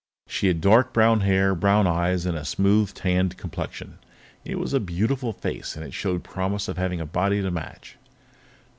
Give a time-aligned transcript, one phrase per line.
[0.27, 3.99] She had dark brown hair, brown eyes, and a smooth, tanned complexion.
[4.43, 7.97] It was a beautiful face, and it showed promise of having a body to match.